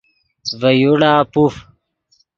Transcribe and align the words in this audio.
ڤے 0.59 0.71
یوڑا 0.81 1.13
پوف 1.31 1.53